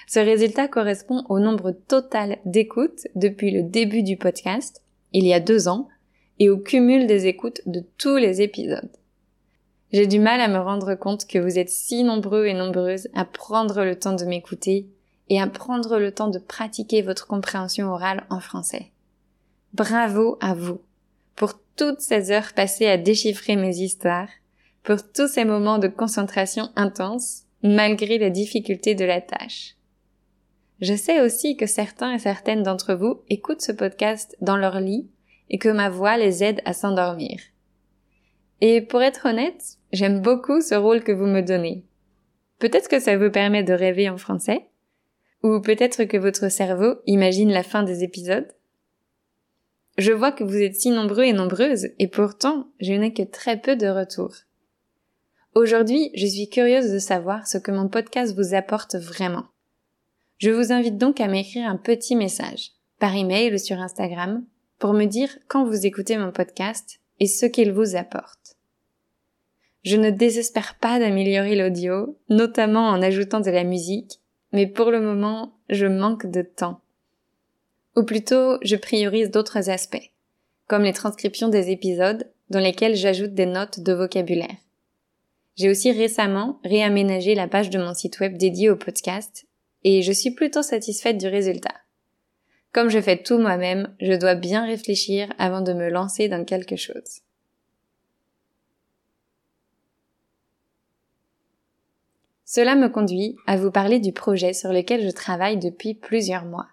Ce 0.08 0.20
résultat 0.20 0.68
correspond 0.68 1.24
au 1.30 1.40
nombre 1.40 1.72
total 1.72 2.40
d'écoutes 2.46 3.08
depuis 3.16 3.52
le 3.52 3.64
début 3.64 4.04
du 4.04 4.18
podcast, 4.18 4.84
il 5.14 5.26
y 5.26 5.34
a 5.34 5.40
deux 5.40 5.68
ans, 5.68 5.88
et 6.40 6.50
au 6.50 6.58
cumul 6.58 7.08
des 7.08 7.28
écoutes 7.28 7.62
de 7.66 7.84
tous 7.98 8.18
les 8.18 8.42
épisodes. 8.42 8.92
J'ai 9.92 10.06
du 10.06 10.20
mal 10.20 10.42
à 10.42 10.48
me 10.48 10.60
rendre 10.60 10.96
compte 10.96 11.28
que 11.28 11.40
vous 11.40 11.58
êtes 11.58 11.70
si 11.70 12.04
nombreux 12.04 12.46
et 12.46 12.54
nombreuses 12.54 13.08
à 13.14 13.26
prendre 13.26 13.84
le 13.84 13.98
temps 13.98 14.16
de 14.16 14.26
m'écouter 14.26 14.88
et 15.30 15.42
à 15.42 15.48
prendre 15.48 15.98
le 15.98 16.12
temps 16.12 16.30
de 16.30 16.40
pratiquer 16.40 17.02
votre 17.02 17.28
compréhension 17.28 17.90
orale 17.90 18.26
en 18.30 18.40
français. 18.40 18.92
Bravo 19.74 20.38
à 20.42 20.54
vous 20.54 20.82
pour 21.36 21.54
toutes 21.76 22.02
ces 22.02 22.32
heures 22.32 22.54
passées 22.54 22.88
à 22.88 22.98
déchiffrer 22.98 23.56
mes 23.56 23.78
histoires, 23.78 24.30
pour 24.84 24.98
tous 25.12 25.28
ces 25.28 25.46
moments 25.46 25.78
de 25.78 25.88
concentration 25.88 26.70
intense, 26.76 27.44
malgré 27.62 28.18
les 28.18 28.32
difficultés 28.32 28.96
de 28.96 29.06
la 29.06 29.22
tâche. 29.22 29.76
Je 30.80 30.96
sais 30.96 31.22
aussi 31.22 31.58
que 31.58 31.66
certains 31.66 32.14
et 32.14 32.20
certaines 32.20 32.64
d'entre 32.64 32.94
vous 32.94 33.22
écoutent 33.30 33.62
ce 33.62 33.72
podcast 33.72 34.36
dans 34.42 34.58
leur 34.58 34.80
lit 34.80 35.10
et 35.50 35.58
que 35.58 35.70
ma 35.70 35.90
voix 35.90 36.18
les 36.18 36.44
aide 36.44 36.62
à 36.66 36.74
s'endormir. 36.74 37.40
Et 38.62 38.82
pour 38.82 39.02
être 39.02 39.28
honnête, 39.28 39.78
j'aime 39.92 40.22
beaucoup 40.22 40.62
ce 40.62 40.76
rôle 40.76 41.04
que 41.04 41.12
vous 41.12 41.26
me 41.26 41.42
donnez. 41.42 41.84
Peut-être 42.60 42.90
que 42.90 43.00
ça 43.00 43.18
vous 43.18 43.32
permet 43.32 43.64
de 43.64 43.74
rêver 43.74 44.10
en 44.10 44.18
français, 44.18 44.68
ou 45.44 45.60
peut-être 45.62 46.04
que 46.06 46.18
votre 46.18 46.50
cerveau 46.50 46.96
imagine 47.06 47.52
la 47.52 47.64
fin 47.64 47.84
des 47.84 48.04
épisodes. 48.04 48.48
Je 49.98 50.12
vois 50.12 50.32
que 50.32 50.44
vous 50.44 50.58
êtes 50.58 50.76
si 50.76 50.92
nombreux 50.92 51.24
et 51.24 51.34
nombreuses, 51.34 51.90
et 52.00 52.08
pourtant, 52.08 52.68
je 52.80 52.94
n'ai 52.94 53.14
que 53.14 53.24
très 53.24 53.60
peu 53.60 53.76
de 53.76 53.88
retours. 53.88 54.36
Aujourd'hui, 55.56 56.12
je 56.14 56.28
suis 56.28 56.50
curieuse 56.50 56.92
de 56.92 57.00
savoir 57.00 57.48
ce 57.48 57.58
que 57.58 57.72
mon 57.72 57.88
podcast 57.88 58.36
vous 58.36 58.54
apporte 58.54 58.96
vraiment. 58.96 59.46
Je 60.38 60.52
vous 60.52 60.72
invite 60.72 60.98
donc 60.98 61.20
à 61.20 61.28
m'écrire 61.28 61.68
un 61.68 61.78
petit 61.78 62.16
message, 62.16 62.74
par 63.00 63.16
email 63.16 63.54
ou 63.54 63.58
sur 63.58 63.80
Instagram, 63.80 64.46
pour 64.78 64.94
me 64.94 65.06
dire 65.06 65.36
quand 65.48 65.66
vous 65.66 65.88
écoutez 65.88 66.16
mon 66.18 66.32
podcast 66.32 67.00
et 67.20 67.26
ce 67.26 67.48
qu'il 67.48 67.72
vous 67.72 67.96
apporte. 67.96 68.56
Je 69.84 69.96
ne 69.96 70.12
désespère 70.12 70.76
pas 70.76 71.00
d'améliorer 71.00 71.56
l'audio, 71.56 72.20
notamment 72.30 72.90
en 72.90 73.02
ajoutant 73.02 73.40
de 73.40 73.50
la 73.50 73.64
musique, 73.64 74.20
mais 74.58 74.66
pour 74.66 74.90
le 74.90 75.00
moment, 75.00 75.54
je 75.70 75.86
manque 75.86 76.26
de 76.26 76.42
temps. 76.42 76.82
Ou 77.96 78.02
plutôt, 78.02 78.58
je 78.64 78.76
priorise 78.76 79.30
d'autres 79.30 79.70
aspects, 79.70 80.12
comme 80.66 80.82
les 80.82 80.94
transcriptions 80.94 81.48
des 81.48 81.70
épisodes 81.70 82.28
dans 82.50 82.60
lesquels 82.60 82.96
j'ajoute 82.96 83.36
des 83.36 83.46
notes 83.46 83.82
de 83.82 83.94
vocabulaire. 83.94 84.58
J'ai 85.58 85.70
aussi 85.70 85.92
récemment 85.92 86.60
réaménagé 86.64 87.36
la 87.36 87.48
page 87.48 87.70
de 87.70 87.78
mon 87.78 87.94
site 87.94 88.20
web 88.20 88.36
dédié 88.36 88.72
au 88.72 88.76
podcast 88.76 89.46
et 89.84 90.02
je 90.02 90.12
suis 90.12 90.32
plutôt 90.32 90.64
satisfaite 90.64 91.20
du 91.20 91.28
résultat. 91.28 91.76
Comme 92.72 92.90
je 92.90 93.00
fais 93.00 93.22
tout 93.22 93.38
moi-même, 93.38 93.96
je 94.02 94.14
dois 94.14 94.34
bien 94.34 94.66
réfléchir 94.66 95.32
avant 95.38 95.62
de 95.62 95.74
me 95.74 95.90
lancer 95.90 96.30
dans 96.30 96.46
quelque 96.46 96.78
chose. 96.78 97.22
Cela 102.50 102.76
me 102.76 102.88
conduit 102.88 103.36
à 103.46 103.58
vous 103.58 103.72
parler 103.72 104.00
du 104.00 104.14
projet 104.14 104.54
sur 104.54 104.72
lequel 104.72 105.04
je 105.04 105.12
travaille 105.12 105.58
depuis 105.58 105.94
plusieurs 105.94 106.46
mois. 106.46 106.68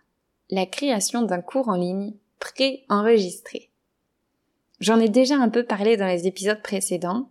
La 0.48 0.66
création 0.66 1.22
d'un 1.22 1.40
cours 1.40 1.68
en 1.68 1.74
ligne 1.74 2.14
pré-enregistré. 2.38 3.70
J'en 4.78 5.00
ai 5.00 5.08
déjà 5.08 5.34
un 5.34 5.48
peu 5.48 5.64
parlé 5.64 5.96
dans 5.96 6.06
les 6.06 6.28
épisodes 6.28 6.62
précédents. 6.62 7.28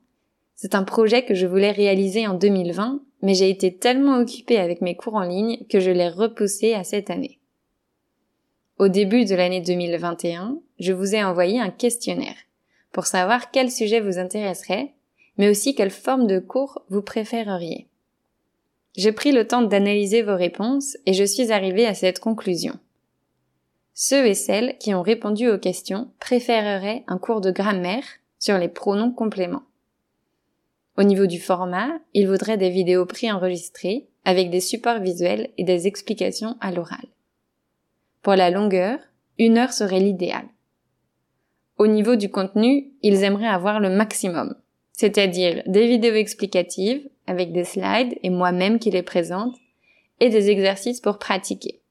C'est 0.55 0.75
un 0.75 0.83
projet 0.83 1.23
que 1.23 1.33
je 1.33 1.47
voulais 1.47 1.71
réaliser 1.71 2.27
en 2.27 2.33
2020, 2.33 3.01
mais 3.21 3.33
j'ai 3.33 3.49
été 3.49 3.77
tellement 3.77 4.17
occupée 4.17 4.57
avec 4.57 4.81
mes 4.81 4.97
cours 4.97 5.15
en 5.15 5.23
ligne 5.23 5.65
que 5.69 5.79
je 5.79 5.91
l'ai 5.91 6.09
repoussé 6.09 6.73
à 6.73 6.83
cette 6.83 7.09
année. 7.09 7.39
Au 8.77 8.89
début 8.89 9.23
de 9.23 9.35
l'année 9.35 9.61
2021, 9.61 10.59
je 10.79 10.91
vous 10.91 11.15
ai 11.15 11.23
envoyé 11.23 11.61
un 11.61 11.69
questionnaire 11.69 12.35
pour 12.91 13.05
savoir 13.05 13.51
quel 13.51 13.71
sujet 13.71 14.01
vous 14.01 14.19
intéresserait, 14.19 14.95
mais 15.37 15.47
aussi 15.47 15.75
quelle 15.75 15.91
forme 15.91 16.27
de 16.27 16.39
cours 16.39 16.83
vous 16.89 17.01
préféreriez. 17.01 17.87
J'ai 18.95 19.11
pris 19.11 19.31
le 19.31 19.47
temps 19.47 19.63
d'analyser 19.63 20.21
vos 20.21 20.35
réponses 20.35 20.97
et 21.05 21.13
je 21.13 21.23
suis 21.23 21.51
arrivée 21.51 21.87
à 21.87 21.93
cette 21.93 22.19
conclusion. 22.19 22.73
Ceux 23.95 24.25
et 24.27 24.33
celles 24.33 24.77
qui 24.77 24.93
ont 24.93 25.01
répondu 25.01 25.49
aux 25.49 25.57
questions 25.57 26.11
préféreraient 26.19 27.03
un 27.07 27.17
cours 27.17 27.41
de 27.41 27.51
grammaire 27.51 28.03
sur 28.39 28.57
les 28.57 28.67
pronoms 28.67 29.11
compléments. 29.11 29.63
Au 30.97 31.03
niveau 31.03 31.25
du 31.25 31.39
format, 31.39 31.89
ils 32.13 32.27
voudraient 32.27 32.57
des 32.57 32.69
vidéos 32.69 33.05
préenregistrées 33.05 34.07
avec 34.25 34.51
des 34.51 34.59
supports 34.59 34.99
visuels 34.99 35.49
et 35.57 35.63
des 35.63 35.87
explications 35.87 36.55
à 36.61 36.71
l'oral. 36.71 37.05
Pour 38.21 38.35
la 38.35 38.51
longueur, 38.51 38.99
une 39.39 39.57
heure 39.57 39.73
serait 39.73 39.99
l'idéal. 39.99 40.45
Au 41.77 41.87
niveau 41.87 42.15
du 42.15 42.29
contenu, 42.29 42.93
ils 43.01 43.23
aimeraient 43.23 43.47
avoir 43.47 43.79
le 43.79 43.89
maximum, 43.89 44.55
c'est-à-dire 44.91 45.63
des 45.65 45.87
vidéos 45.87 46.13
explicatives 46.13 47.09
avec 47.27 47.51
des 47.51 47.63
slides 47.63 48.17
et 48.23 48.29
moi-même 48.29 48.79
qui 48.79 48.91
les 48.91 49.03
présente 49.03 49.55
et 50.19 50.29
des 50.29 50.49
exercices 50.49 51.01
pour 51.01 51.19
pratiquer. 51.19 51.81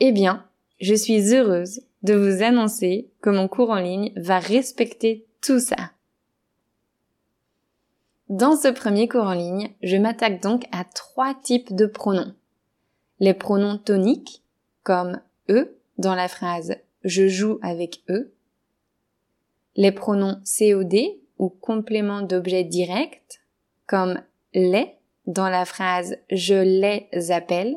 Eh 0.00 0.12
bien, 0.12 0.46
je 0.80 0.94
suis 0.94 1.34
heureuse 1.34 1.82
de 2.02 2.14
vous 2.14 2.42
annoncer 2.42 3.08
que 3.20 3.30
mon 3.30 3.48
cours 3.48 3.70
en 3.70 3.78
ligne 3.78 4.12
va 4.16 4.38
respecter 4.38 5.26
tout 5.40 5.60
ça. 5.60 5.92
Dans 8.28 8.56
ce 8.56 8.68
premier 8.68 9.08
cours 9.08 9.24
en 9.24 9.34
ligne, 9.34 9.70
je 9.82 9.96
m'attaque 9.96 10.42
donc 10.42 10.64
à 10.72 10.84
trois 10.84 11.34
types 11.34 11.74
de 11.74 11.86
pronoms. 11.86 12.34
Les 13.20 13.34
pronoms 13.34 13.78
toniques, 13.78 14.42
comme 14.82 15.20
eux 15.48 15.76
dans 15.98 16.14
la 16.14 16.28
phrase 16.28 16.74
je 17.04 17.28
joue 17.28 17.58
avec 17.62 18.02
eux. 18.08 18.32
Les 19.76 19.92
pronoms 19.92 20.40
COD 20.44 20.94
ou 21.38 21.48
complément 21.48 22.22
d'objet 22.22 22.64
direct, 22.64 23.41
comme 23.92 24.22
les 24.54 24.94
dans 25.26 25.50
la 25.50 25.66
phrase 25.66 26.16
je 26.30 26.54
les 26.54 27.30
appelle 27.30 27.76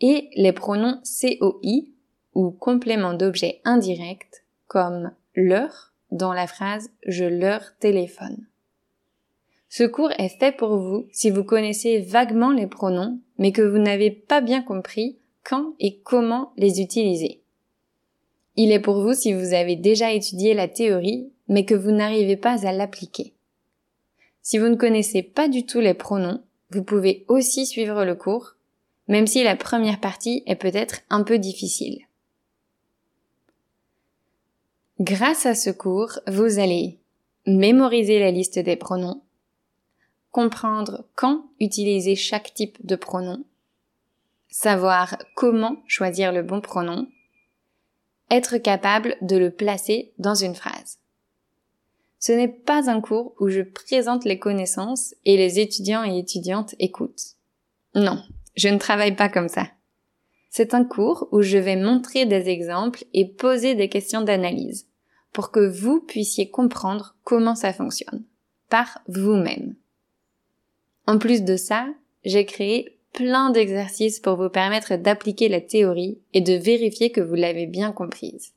et 0.00 0.28
les 0.34 0.52
pronoms 0.52 1.00
COI 1.04 1.84
ou 2.34 2.50
complément 2.50 3.14
d'objet 3.14 3.60
indirect 3.64 4.44
comme 4.66 5.12
leur 5.36 5.92
dans 6.10 6.32
la 6.32 6.48
phrase 6.48 6.90
je 7.06 7.24
leur 7.24 7.60
téléphone. 7.78 8.48
Ce 9.68 9.84
cours 9.84 10.10
est 10.18 10.36
fait 10.40 10.50
pour 10.50 10.76
vous 10.76 11.06
si 11.12 11.30
vous 11.30 11.44
connaissez 11.44 12.00
vaguement 12.00 12.50
les 12.50 12.66
pronoms 12.66 13.20
mais 13.38 13.52
que 13.52 13.62
vous 13.62 13.78
n'avez 13.78 14.10
pas 14.10 14.40
bien 14.40 14.62
compris 14.62 15.20
quand 15.44 15.74
et 15.78 16.00
comment 16.00 16.52
les 16.56 16.80
utiliser. 16.80 17.40
Il 18.56 18.72
est 18.72 18.80
pour 18.80 19.00
vous 19.00 19.14
si 19.14 19.32
vous 19.32 19.54
avez 19.54 19.76
déjà 19.76 20.10
étudié 20.10 20.54
la 20.54 20.66
théorie 20.66 21.30
mais 21.46 21.64
que 21.64 21.76
vous 21.76 21.92
n'arrivez 21.92 22.36
pas 22.36 22.66
à 22.66 22.72
l'appliquer. 22.72 23.32
Si 24.42 24.58
vous 24.58 24.68
ne 24.68 24.76
connaissez 24.76 25.22
pas 25.22 25.48
du 25.48 25.64
tout 25.64 25.80
les 25.80 25.94
pronoms, 25.94 26.42
vous 26.70 26.82
pouvez 26.82 27.24
aussi 27.28 27.64
suivre 27.64 28.04
le 28.04 28.16
cours, 28.16 28.56
même 29.06 29.26
si 29.26 29.42
la 29.44 29.56
première 29.56 30.00
partie 30.00 30.42
est 30.46 30.56
peut-être 30.56 31.00
un 31.10 31.22
peu 31.22 31.38
difficile. 31.38 32.06
Grâce 35.00 35.46
à 35.46 35.54
ce 35.54 35.70
cours, 35.70 36.18
vous 36.26 36.58
allez 36.58 36.98
mémoriser 37.46 38.18
la 38.18 38.30
liste 38.30 38.58
des 38.58 38.76
pronoms, 38.76 39.22
comprendre 40.30 41.04
quand 41.14 41.46
utiliser 41.60 42.16
chaque 42.16 42.54
type 42.54 42.84
de 42.84 42.96
pronom, 42.96 43.44
savoir 44.48 45.18
comment 45.34 45.82
choisir 45.86 46.32
le 46.32 46.42
bon 46.42 46.60
pronom, 46.60 47.06
être 48.30 48.58
capable 48.58 49.16
de 49.20 49.36
le 49.36 49.50
placer 49.50 50.12
dans 50.18 50.34
une 50.34 50.54
phrase. 50.54 51.01
Ce 52.22 52.30
n'est 52.30 52.46
pas 52.46 52.88
un 52.88 53.00
cours 53.00 53.34
où 53.40 53.48
je 53.48 53.62
présente 53.62 54.24
les 54.24 54.38
connaissances 54.38 55.12
et 55.24 55.36
les 55.36 55.58
étudiants 55.58 56.04
et 56.04 56.20
étudiantes 56.20 56.76
écoutent. 56.78 57.34
Non, 57.96 58.22
je 58.54 58.68
ne 58.68 58.78
travaille 58.78 59.16
pas 59.16 59.28
comme 59.28 59.48
ça. 59.48 59.66
C'est 60.48 60.72
un 60.72 60.84
cours 60.84 61.26
où 61.32 61.42
je 61.42 61.58
vais 61.58 61.74
montrer 61.74 62.24
des 62.24 62.48
exemples 62.48 63.04
et 63.12 63.26
poser 63.26 63.74
des 63.74 63.88
questions 63.88 64.20
d'analyse 64.20 64.86
pour 65.32 65.50
que 65.50 65.68
vous 65.68 66.00
puissiez 66.00 66.48
comprendre 66.48 67.16
comment 67.24 67.56
ça 67.56 67.72
fonctionne 67.72 68.22
par 68.68 69.00
vous-même. 69.08 69.74
En 71.08 71.18
plus 71.18 71.42
de 71.42 71.56
ça, 71.56 71.88
j'ai 72.24 72.46
créé 72.46 73.00
plein 73.12 73.50
d'exercices 73.50 74.20
pour 74.20 74.36
vous 74.36 74.48
permettre 74.48 74.94
d'appliquer 74.94 75.48
la 75.48 75.60
théorie 75.60 76.20
et 76.34 76.40
de 76.40 76.52
vérifier 76.52 77.10
que 77.10 77.20
vous 77.20 77.34
l'avez 77.34 77.66
bien 77.66 77.90
comprise. 77.90 78.52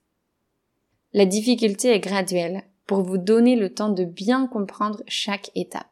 La 1.13 1.25
difficulté 1.25 1.89
est 1.89 1.99
graduelle 1.99 2.63
pour 2.85 3.01
vous 3.01 3.17
donner 3.17 3.55
le 3.55 3.73
temps 3.73 3.89
de 3.89 4.03
bien 4.03 4.47
comprendre 4.47 5.01
chaque 5.07 5.51
étape. 5.55 5.87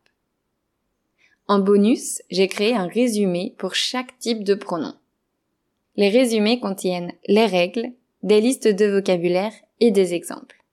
En 1.47 1.59
bonus, 1.59 2.21
j'ai 2.29 2.47
créé 2.47 2.73
un 2.73 2.87
résumé 2.87 3.53
pour 3.57 3.75
chaque 3.75 4.17
type 4.19 4.43
de 4.43 4.55
pronom. 4.55 4.93
Les 5.95 6.09
résumés 6.09 6.59
contiennent 6.59 7.11
les 7.27 7.45
règles, 7.45 7.91
des 8.23 8.39
listes 8.41 8.67
de 8.67 8.85
vocabulaire 8.85 9.53
et 9.79 9.91
des 9.91 10.13
exemples. 10.13 10.63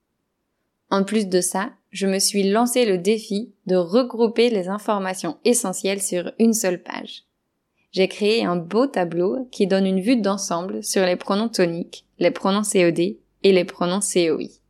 En 0.89 1.03
plus 1.03 1.27
de 1.27 1.41
ça, 1.41 1.71
je 1.91 2.07
me 2.07 2.19
suis 2.19 2.49
lancé 2.49 2.85
le 2.85 2.97
défi 2.97 3.51
de 3.65 3.75
regrouper 3.75 4.49
les 4.49 4.69
informations 4.69 5.37
essentielles 5.43 6.01
sur 6.01 6.31
une 6.39 6.53
seule 6.53 6.81
page. 6.81 7.23
J'ai 7.91 8.07
créé 8.07 8.45
un 8.45 8.55
beau 8.55 8.87
tableau 8.87 9.47
qui 9.51 9.67
donne 9.67 9.85
une 9.85 9.99
vue 9.99 10.15
d'ensemble 10.15 10.81
sur 10.83 11.05
les 11.05 11.17
pronoms 11.17 11.49
toniques, 11.49 12.05
les 12.19 12.31
pronoms 12.31 12.61
COD 12.63 12.99
et 12.99 13.51
les 13.51 13.65
pronoms 13.65 13.99
COI. 13.99 14.60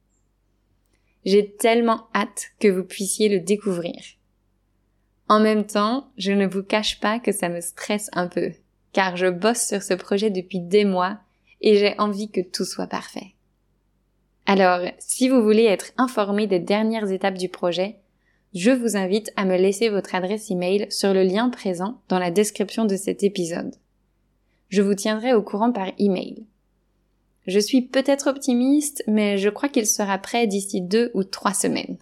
J'ai 1.25 1.51
tellement 1.51 2.07
hâte 2.15 2.47
que 2.59 2.67
vous 2.67 2.83
puissiez 2.83 3.29
le 3.29 3.39
découvrir. 3.39 3.95
En 5.29 5.39
même 5.39 5.65
temps, 5.65 6.09
je 6.17 6.31
ne 6.31 6.47
vous 6.47 6.63
cache 6.63 6.99
pas 6.99 7.19
que 7.19 7.31
ça 7.31 7.47
me 7.47 7.61
stresse 7.61 8.09
un 8.13 8.27
peu, 8.27 8.51
car 8.91 9.15
je 9.15 9.27
bosse 9.27 9.65
sur 9.65 9.81
ce 9.81 9.93
projet 9.93 10.29
depuis 10.29 10.59
des 10.59 10.83
mois 10.83 11.19
et 11.61 11.77
j'ai 11.77 11.97
envie 11.99 12.29
que 12.29 12.41
tout 12.41 12.65
soit 12.65 12.87
parfait. 12.87 13.35
Alors, 14.45 14.81
si 14.99 15.29
vous 15.29 15.41
voulez 15.43 15.63
être 15.63 15.91
informé 15.97 16.47
des 16.47 16.59
dernières 16.59 17.11
étapes 17.11 17.37
du 17.37 17.47
projet, 17.47 17.97
je 18.53 18.71
vous 18.71 18.97
invite 18.97 19.31
à 19.37 19.45
me 19.45 19.55
laisser 19.55 19.89
votre 19.89 20.13
adresse 20.15 20.51
email 20.51 20.87
sur 20.89 21.13
le 21.13 21.23
lien 21.23 21.49
présent 21.49 22.01
dans 22.09 22.19
la 22.19 22.31
description 22.31 22.85
de 22.85 22.97
cet 22.97 23.23
épisode. 23.23 23.75
Je 24.67 24.81
vous 24.81 24.95
tiendrai 24.95 25.33
au 25.33 25.41
courant 25.41 25.71
par 25.71 25.87
email. 25.99 26.45
Je 27.47 27.59
suis 27.59 27.81
peut-être 27.81 28.27
optimiste, 28.27 29.03
mais 29.07 29.37
je 29.37 29.49
crois 29.49 29.69
qu'il 29.69 29.87
sera 29.87 30.17
prêt 30.17 30.47
d'ici 30.47 30.81
deux 30.81 31.11
ou 31.13 31.23
trois 31.23 31.53
semaines. 31.53 31.97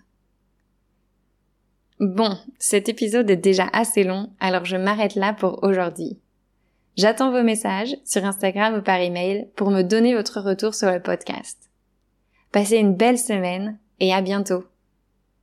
Bon, 1.99 2.37
cet 2.59 2.87
épisode 2.87 3.29
est 3.29 3.35
déjà 3.35 3.67
assez 3.73 4.03
long, 4.03 4.29
alors 4.39 4.65
je 4.65 4.77
m'arrête 4.77 5.15
là 5.15 5.33
pour 5.33 5.63
aujourd'hui. 5.63 6.17
J'attends 6.97 7.31
vos 7.31 7.43
messages 7.43 7.95
sur 8.05 8.25
Instagram 8.25 8.75
ou 8.75 8.81
par 8.81 8.99
email 8.99 9.47
pour 9.55 9.69
me 9.69 9.81
donner 9.83 10.15
votre 10.15 10.41
retour 10.41 10.75
sur 10.75 10.91
le 10.91 11.01
podcast. 11.01 11.69
Passez 12.51 12.77
une 12.77 12.95
belle 12.95 13.19
semaine 13.19 13.77
et 13.99 14.13
à 14.13 14.21
bientôt. 14.21 14.63